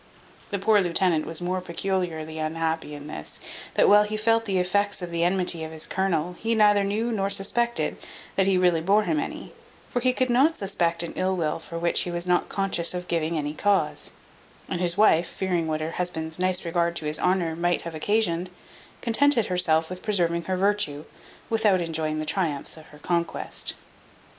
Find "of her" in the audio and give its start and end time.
22.75-22.97